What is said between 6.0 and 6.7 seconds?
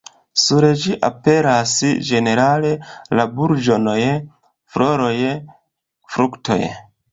fruktoj.